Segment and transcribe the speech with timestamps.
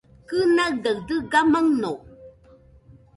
[0.29, 1.91] Kɨnaigaɨ dɨga maɨno.